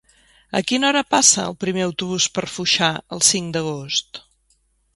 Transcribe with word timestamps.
A 0.59 0.61
quina 0.69 0.87
hora 0.89 1.03
passa 1.15 1.43
el 1.49 1.53
primer 1.65 1.83
autobús 1.89 2.27
per 2.39 2.45
Foixà 2.55 2.89
el 3.17 3.25
cinc 3.31 3.55
d'agost? 3.59 4.25